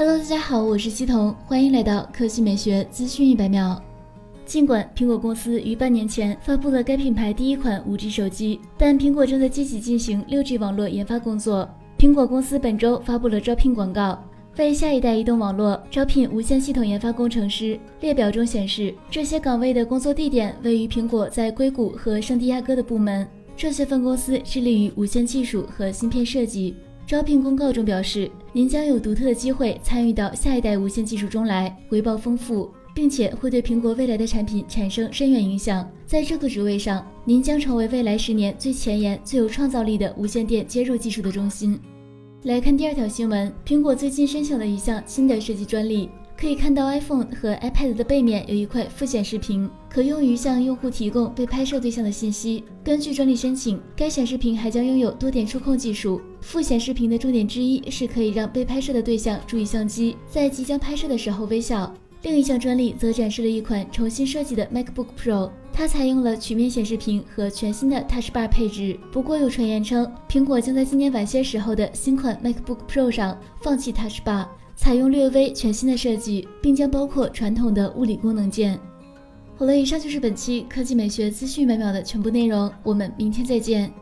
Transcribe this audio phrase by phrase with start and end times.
[0.00, 3.78] Hello，大家好，我是西彤，欢迎来到科技美学资讯一百秒。
[4.46, 11.68] 尽管苹果公司于半年前发布了该品牌第一款 5G 手机，但苹果正在积极进行 6G 网络研发工作。
[11.98, 14.18] 苹果公司本周发布了招聘广告，
[14.56, 17.78] 为下一代移动网络招聘无线系统研发工程师。
[18.00, 23.28] 列表中显示，这些岗位的工作地点位于苹果在硅谷和圣地亚哥的部门。
[23.54, 26.74] 这些分公司致力于无线技术和芯片设计。
[27.10, 35.84] 招聘公告中表示，您将有独特的机会参与到下一代无线技术中来，回报丰富，并且会对苹果未来的产品产生深远影响。
[36.06, 41.76] 在这个职位上，您将成为未来十年最前沿、最有创造力的无线电接入技术的中心。
[42.44, 46.08] 来看第二条新闻，苹果最近申请了一项新的设计专利。
[46.40, 52.64] 可以看到，iPhone 和 iPad 的背面有一块副显示屏，可用于向用户提供被拍摄对象的信息。
[52.82, 56.18] 根据专利申请，该显示屏还将拥有多点触控技术。
[56.40, 61.92] 副显示屏的重点之一是可以让被拍摄的对象注意相机，在即将拍摄的时候微笑。
[62.22, 68.98] 另一项专利则展示了一款重新设计的 MacBook Pro，它采用了曲面显示屏和全新的 Touch Bar 配置。
[69.12, 74.46] 不过有传言称，苹果将在今年晚些时候的新款 MacBook Pro 上放弃 Touch Bar。
[74.80, 78.80] 采用略微全新的设计，并将包括传统的物理功能键。
[79.54, 83.92] 好了，以上就是本期科技美学资讯每秒的全部内容，我们明天再见。